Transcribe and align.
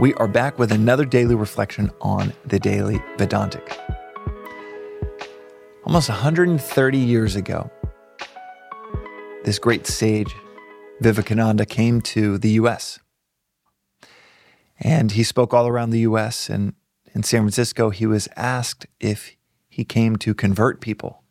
We 0.00 0.14
are 0.14 0.28
back 0.28 0.58
with 0.58 0.72
another 0.72 1.04
daily 1.04 1.34
reflection 1.34 1.90
on 2.00 2.32
the 2.46 2.58
Daily 2.58 3.02
Vedantic. 3.18 3.78
Almost 5.84 6.08
130 6.08 6.96
years 6.96 7.36
ago, 7.36 7.70
this 9.44 9.58
great 9.58 9.86
sage, 9.86 10.34
Vivekananda, 11.02 11.66
came 11.66 12.00
to 12.00 12.38
the 12.38 12.52
US. 12.52 12.98
And 14.78 15.12
he 15.12 15.22
spoke 15.22 15.52
all 15.52 15.68
around 15.68 15.90
the 15.90 16.00
US. 16.00 16.48
And 16.48 16.72
in 17.14 17.22
San 17.22 17.42
Francisco, 17.42 17.90
he 17.90 18.06
was 18.06 18.26
asked 18.36 18.86
if 19.00 19.36
he 19.68 19.84
came 19.84 20.16
to 20.16 20.32
convert 20.32 20.80
people 20.80 21.24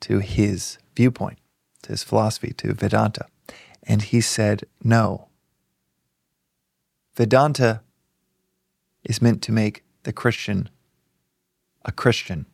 to 0.00 0.20
his 0.20 0.78
viewpoint, 0.96 1.38
to 1.82 1.90
his 1.90 2.02
philosophy, 2.02 2.54
to 2.54 2.72
Vedanta. 2.72 3.26
And 3.82 4.00
he 4.00 4.22
said, 4.22 4.64
no. 4.82 5.26
Vedanta 7.20 7.82
is 9.04 9.20
meant 9.20 9.42
to 9.42 9.52
make 9.52 9.84
the 10.04 10.12
Christian 10.12 10.70
a 11.84 11.92
Christian, 11.92 12.46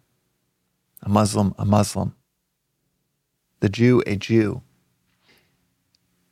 a 1.00 1.08
Muslim 1.08 1.54
a 1.56 1.64
Muslim, 1.64 2.16
the 3.60 3.68
Jew 3.68 4.02
a 4.08 4.16
Jew. 4.16 4.62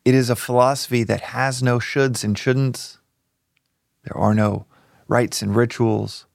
It 0.04 0.16
is 0.16 0.30
a 0.30 0.34
philosophy 0.34 1.04
that 1.04 1.20
has 1.20 1.62
no 1.62 1.78
shoulds 1.78 2.24
and 2.24 2.34
shouldn'ts. 2.34 2.98
There 4.02 4.18
are 4.18 4.34
no 4.34 4.66
rites 5.06 5.40
and 5.40 5.54
rituals. 5.54 6.26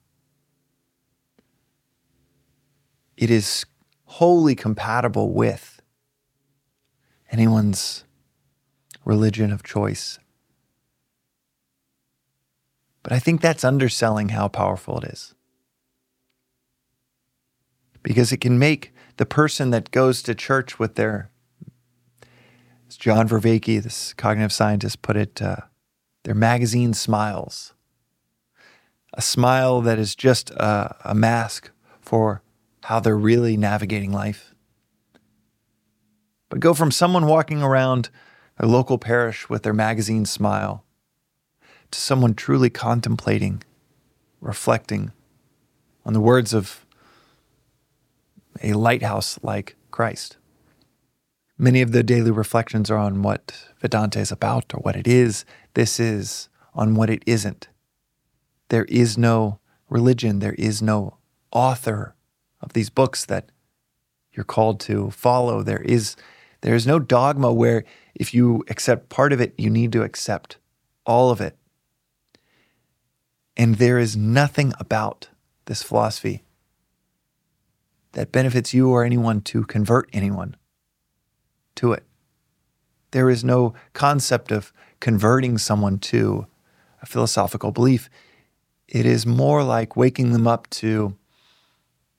It 3.18 3.30
is 3.30 3.66
wholly 4.06 4.56
compatible 4.56 5.34
with 5.34 5.82
anyone's 7.30 8.06
religion 9.04 9.52
of 9.52 9.64
choice. 9.64 10.18
But 13.10 13.16
I 13.16 13.20
think 13.20 13.42
that's 13.42 13.64
underselling 13.64 14.30
how 14.30 14.48
powerful 14.50 15.00
it 15.00 15.06
is. 15.06 15.34
Because 18.04 18.32
it 18.32 18.38
can 18.38 18.60
make 18.60 18.94
the 19.18 19.26
person 19.26 19.72
that 19.72 19.90
goes 19.90 20.22
to 20.22 20.36
church 20.36 20.78
with 20.78 20.94
their, 20.94 21.32
as 22.88 22.98
John 22.98 23.28
Vervaeke, 23.28 23.82
this 23.82 24.14
cognitive 24.14 24.54
scientist, 24.54 25.02
put 25.02 25.18
it, 25.18 25.42
uh, 25.42 25.56
their 26.24 26.36
magazine 26.36 26.94
smiles. 26.94 27.74
A 29.16 29.24
smile 29.24 29.82
that 29.82 29.98
is 29.98 30.14
just 30.14 30.52
a, 30.52 30.96
a 31.04 31.16
mask 31.16 31.72
for 32.00 32.44
how 32.84 33.00
they're 33.00 33.18
really 33.18 33.58
navigating 33.58 34.12
life. 34.12 34.54
But 36.50 36.60
go 36.60 36.76
from 36.76 36.92
someone 36.92 37.26
walking 37.26 37.64
around 37.64 38.12
a 38.60 38.68
local 38.68 39.00
parish 39.00 39.50
with 39.50 39.64
their 39.64 39.74
magazine 39.74 40.28
smile 40.28 40.86
to 41.92 42.00
someone 42.00 42.34
truly 42.34 42.70
contemplating, 42.70 43.64
reflecting 44.42 45.12
on 46.06 46.14
the 46.14 46.22
words 46.22 46.54
of 46.54 46.86
a 48.62 48.74
lighthouse 48.74 49.40
like 49.42 49.76
Christ. 49.92 50.38
Many 51.58 51.82
of 51.82 51.92
the 51.92 52.04
daily 52.04 52.32
reflections 52.32 52.90
are 52.90 52.98
on 52.98 53.22
what 53.22 53.66
Vedanta 53.80 54.20
is 54.20 54.32
about 54.32 54.74
or 54.74 54.80
what 54.80 54.96
it 54.96 55.08
is. 55.08 55.44
This 55.74 56.00
is 56.00 56.50
on 56.74 56.96
what 56.96 57.10
it 57.10 57.22
isn't. 57.26 57.68
There 58.70 58.86
is 58.86 59.18
no 59.18 59.60
religion, 59.90 60.40
there 60.40 60.54
is 60.54 60.82
no 60.82 61.18
author 61.52 62.16
of 62.62 62.74
these 62.74 62.90
books 62.90 63.26
that 63.26 63.50
you're 64.32 64.46
called 64.46 64.80
to 64.82 65.12
follow. 65.12 65.64
There 65.64 65.82
is 65.82 66.16
there 66.62 66.76
is 66.76 66.88
no 66.88 67.00
dogma 67.00 67.54
where 67.54 67.84
if 68.16 68.34
you 68.34 68.64
accept 68.70 69.10
part 69.10 69.34
of 69.34 69.42
it, 69.42 69.54
you 69.58 69.70
need 69.70 69.92
to 69.94 70.04
accept 70.04 70.58
all 71.06 71.30
of 71.30 71.42
it. 71.42 71.58
And 73.60 73.76
there 73.76 74.00
is 74.00 74.16
nothing 74.16 74.72
about 74.80 75.28
this 75.66 75.84
philosophy 75.84 76.44
that 78.14 78.32
benefits 78.32 78.74
you 78.74 78.90
or 78.90 79.04
anyone 79.04 79.42
to 79.42 79.66
convert 79.66 80.10
anyone 80.14 80.56
to 81.76 81.92
it. 81.92 82.06
There 83.12 83.30
is 83.30 83.44
no 83.44 83.74
concept 83.92 84.54
of 84.54 84.72
converting 85.02 85.58
someone 85.58 86.00
to 86.00 86.48
a 87.02 87.06
philosophical 87.06 87.74
belief. 87.74 88.10
It 88.88 89.06
is 89.06 89.26
more 89.26 89.62
like 89.62 89.98
waking 89.98 90.32
them 90.32 90.48
up 90.48 90.70
to 90.70 91.18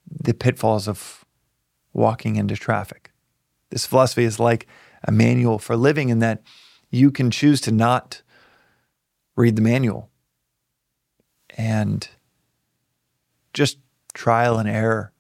the 0.06 0.34
pitfalls 0.34 0.86
of 0.86 1.24
walking 1.94 2.36
into 2.36 2.54
traffic. 2.54 3.12
This 3.70 3.86
philosophy 3.86 4.24
is 4.24 4.38
like 4.38 4.66
a 5.04 5.10
manual 5.10 5.58
for 5.58 5.74
living 5.74 6.10
in 6.10 6.18
that 6.18 6.42
you 6.90 7.10
can 7.10 7.30
choose 7.30 7.62
to 7.62 7.72
not 7.72 8.20
read 9.36 9.56
the 9.56 9.62
manual 9.62 10.09
and 11.56 12.08
just 13.52 13.78
trial 14.12 14.58
and 14.58 14.68
error 14.68 15.12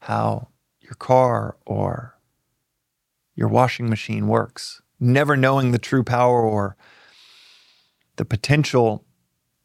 how 0.00 0.48
your 0.80 0.94
car 0.94 1.56
or 1.64 2.18
your 3.34 3.48
washing 3.48 3.88
machine 3.88 4.26
works, 4.26 4.82
never 5.00 5.36
knowing 5.36 5.70
the 5.70 5.78
true 5.78 6.02
power 6.02 6.42
or 6.42 6.76
the 8.16 8.24
potential 8.24 9.04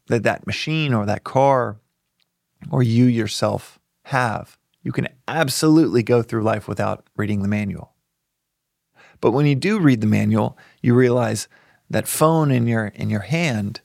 that 0.06 0.22
that 0.22 0.46
machine 0.46 0.94
or 0.94 1.04
that 1.06 1.24
car 1.24 1.78
or 2.70 2.82
you 2.82 3.04
yourself 3.04 3.78
have. 4.04 4.58
You 4.82 4.92
can 4.92 5.08
absolutely 5.26 6.02
go 6.02 6.22
through 6.22 6.42
life 6.42 6.66
without 6.66 7.06
reading 7.16 7.42
the 7.42 7.48
manual. 7.48 7.92
But 9.20 9.32
when 9.32 9.46
you 9.46 9.54
do 9.54 9.78
read 9.78 10.00
the 10.00 10.06
manual, 10.06 10.56
you 10.80 10.94
realize 10.94 11.48
that 11.90 12.08
phone 12.08 12.50
in 12.50 12.66
your 12.66 12.86
in 12.86 13.10
your 13.10 13.20
hand, 13.20 13.80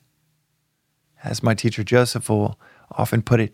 as 1.24 1.42
my 1.42 1.54
teacher 1.54 1.82
Joseph 1.82 2.28
will 2.28 2.60
often 2.92 3.22
put 3.22 3.40
it, 3.40 3.52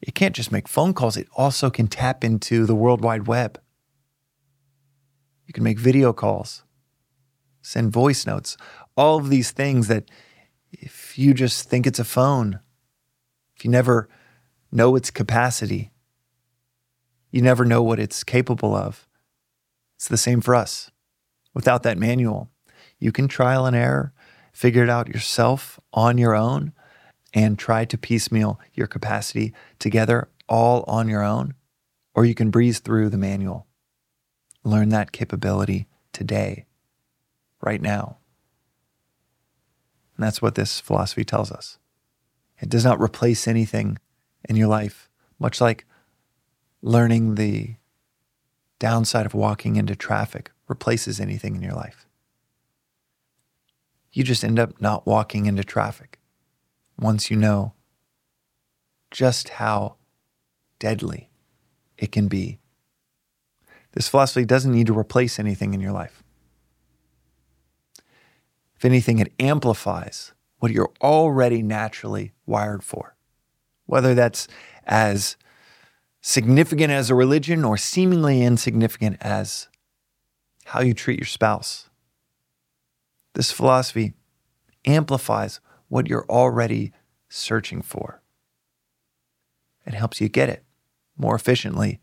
it 0.00 0.14
can't 0.14 0.34
just 0.34 0.50
make 0.50 0.66
phone 0.66 0.92
calls, 0.92 1.16
it 1.16 1.28
also 1.36 1.70
can 1.70 1.86
tap 1.86 2.24
into 2.24 2.66
the 2.66 2.74
World 2.74 3.02
Wide 3.02 3.28
Web. 3.28 3.60
You 5.46 5.54
can 5.54 5.62
make 5.62 5.78
video 5.78 6.12
calls, 6.12 6.64
send 7.62 7.92
voice 7.92 8.26
notes, 8.26 8.56
all 8.96 9.18
of 9.18 9.30
these 9.30 9.52
things 9.52 9.86
that 9.86 10.10
if 10.72 11.16
you 11.16 11.32
just 11.32 11.68
think 11.68 11.86
it's 11.86 12.00
a 12.00 12.04
phone, 12.04 12.58
if 13.56 13.64
you 13.64 13.70
never 13.70 14.08
know 14.72 14.96
its 14.96 15.10
capacity, 15.10 15.92
you 17.30 17.40
never 17.40 17.64
know 17.64 17.82
what 17.82 18.00
it's 18.00 18.24
capable 18.24 18.74
of. 18.74 19.06
It's 19.96 20.08
the 20.08 20.16
same 20.16 20.40
for 20.40 20.54
us. 20.54 20.90
Without 21.54 21.82
that 21.84 21.98
manual, 21.98 22.50
you 22.98 23.12
can 23.12 23.28
trial 23.28 23.66
and 23.66 23.76
error, 23.76 24.12
figure 24.52 24.82
it 24.82 24.90
out 24.90 25.08
yourself 25.08 25.78
on 25.92 26.18
your 26.18 26.34
own, 26.34 26.72
and 27.32 27.58
try 27.58 27.84
to 27.84 27.98
piecemeal 27.98 28.60
your 28.74 28.86
capacity 28.86 29.54
together 29.78 30.28
all 30.48 30.84
on 30.86 31.08
your 31.08 31.22
own, 31.22 31.54
or 32.14 32.24
you 32.24 32.34
can 32.34 32.50
breeze 32.50 32.78
through 32.78 33.08
the 33.08 33.16
manual. 33.16 33.66
Learn 34.64 34.90
that 34.90 35.12
capability 35.12 35.88
today, 36.12 36.66
right 37.60 37.80
now. 37.80 38.18
And 40.16 40.24
that's 40.24 40.42
what 40.42 40.54
this 40.54 40.78
philosophy 40.78 41.24
tells 41.24 41.50
us. 41.50 41.78
It 42.60 42.68
does 42.68 42.84
not 42.84 43.00
replace 43.00 43.48
anything 43.48 43.98
in 44.48 44.56
your 44.56 44.68
life, 44.68 45.08
much 45.38 45.60
like 45.60 45.84
learning 46.82 47.36
the 47.36 47.76
downside 48.78 49.26
of 49.26 49.34
walking 49.34 49.76
into 49.76 49.96
traffic 49.96 50.50
replaces 50.68 51.18
anything 51.18 51.56
in 51.56 51.62
your 51.62 51.74
life. 51.74 52.06
You 54.12 54.22
just 54.22 54.44
end 54.44 54.58
up 54.58 54.80
not 54.80 55.06
walking 55.06 55.46
into 55.46 55.64
traffic 55.64 56.18
once 57.02 57.30
you 57.30 57.36
know 57.36 57.74
just 59.10 59.50
how 59.50 59.96
deadly 60.78 61.30
it 61.98 62.10
can 62.12 62.28
be. 62.28 62.58
This 63.92 64.08
philosophy 64.08 64.44
doesn't 64.44 64.72
need 64.72 64.86
to 64.86 64.98
replace 64.98 65.38
anything 65.38 65.74
in 65.74 65.80
your 65.80 65.92
life. 65.92 66.22
If 68.76 68.84
anything, 68.84 69.18
it 69.18 69.32
amplifies 69.38 70.32
what 70.58 70.72
you're 70.72 70.92
already 71.00 71.62
naturally 71.62 72.32
wired 72.46 72.82
for, 72.82 73.14
whether 73.86 74.14
that's 74.14 74.48
as 74.84 75.36
significant 76.20 76.90
as 76.92 77.10
a 77.10 77.14
religion 77.14 77.64
or 77.64 77.76
seemingly 77.76 78.42
insignificant 78.42 79.18
as 79.20 79.68
how 80.64 80.80
you 80.80 80.94
treat 80.94 81.18
your 81.18 81.26
spouse. 81.26 81.90
This 83.34 83.52
philosophy 83.52 84.14
amplifies 84.84 85.60
what 85.92 86.08
you're 86.08 86.24
already 86.30 86.90
searching 87.28 87.82
for. 87.82 88.22
It 89.84 89.92
helps 89.92 90.22
you 90.22 90.30
get 90.30 90.48
it 90.48 90.64
more 91.18 91.34
efficiently 91.34 92.00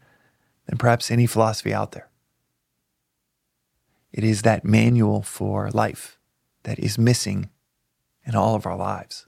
than 0.68 0.78
perhaps 0.78 1.10
any 1.10 1.26
philosophy 1.26 1.74
out 1.74 1.94
there. 1.94 2.08
It 4.12 4.24
is 4.24 4.44
that 4.44 4.64
manual 4.64 5.24
for 5.24 5.72
life 5.72 6.20
that 6.64 6.78
is 6.78 7.00
missing 7.00 7.50
in 8.24 8.36
all 8.36 8.54
of 8.54 8.68
our 8.68 8.78
lives. 8.78 9.26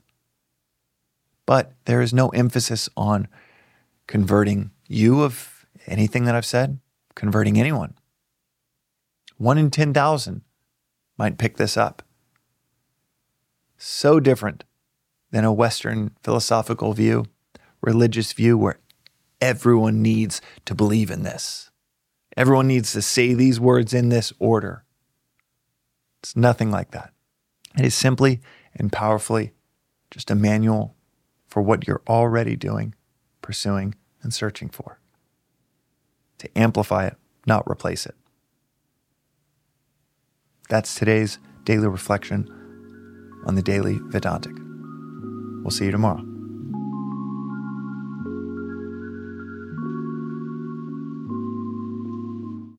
But 1.44 1.72
there 1.86 2.00
is 2.00 2.14
no 2.14 2.28
emphasis 2.28 2.88
on 2.96 3.26
converting 4.06 4.70
you 4.86 5.22
of 5.24 5.66
anything 5.88 6.24
that 6.26 6.36
I've 6.36 6.46
said, 6.46 6.78
converting 7.16 7.58
anyone. 7.58 7.94
One 9.38 9.58
in 9.58 9.72
10,000 9.72 10.42
might 11.18 11.36
pick 11.36 11.56
this 11.56 11.76
up 11.76 12.04
so 13.82 14.20
different 14.20 14.62
than 15.32 15.44
a 15.44 15.52
Western 15.52 16.12
philosophical 16.22 16.92
view, 16.92 17.26
religious 17.80 18.32
view 18.32 18.56
where 18.56 18.78
everyone 19.40 20.00
needs 20.00 20.40
to 20.64 20.74
believe 20.74 21.10
in 21.10 21.24
this. 21.24 21.70
Everyone 22.36 22.68
needs 22.68 22.92
to 22.92 23.02
say 23.02 23.34
these 23.34 23.58
words 23.58 23.92
in 23.92 24.08
this 24.08 24.32
order. 24.38 24.84
It's 26.22 26.36
nothing 26.36 26.70
like 26.70 26.92
that. 26.92 27.12
It 27.76 27.84
is 27.84 27.94
simply 27.94 28.40
and 28.76 28.92
powerfully 28.92 29.52
just 30.12 30.30
a 30.30 30.36
manual 30.36 30.94
for 31.48 31.60
what 31.60 31.86
you're 31.88 32.02
already 32.08 32.54
doing, 32.54 32.94
pursuing, 33.40 33.96
and 34.22 34.32
searching 34.32 34.68
for. 34.68 35.00
To 36.38 36.48
amplify 36.56 37.08
it, 37.08 37.16
not 37.46 37.68
replace 37.68 38.06
it. 38.06 38.14
That's 40.68 40.94
today's 40.94 41.38
daily 41.64 41.88
reflection 41.88 42.61
on 43.44 43.54
the 43.54 43.62
Daily 43.62 44.00
Vedantic. 44.04 44.56
We'll 45.62 45.70
see 45.70 45.86
you 45.86 45.90
tomorrow. 45.92 46.31